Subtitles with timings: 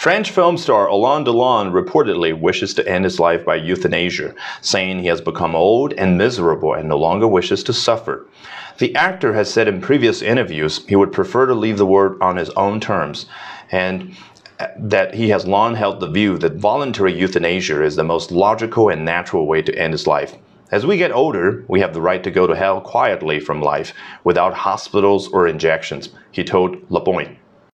[0.00, 5.08] French film star Alain Delon reportedly wishes to end his life by euthanasia, saying he
[5.08, 8.26] has become old and miserable and no longer wishes to suffer.
[8.78, 12.38] The actor has said in previous interviews he would prefer to leave the world on
[12.38, 13.26] his own terms
[13.70, 14.16] and
[14.78, 19.04] that he has long held the view that voluntary euthanasia is the most logical and
[19.04, 20.34] natural way to end his life.
[20.72, 23.92] As we get older, we have the right to go to hell quietly from life
[24.24, 27.36] without hospitals or injections, he told Le Point.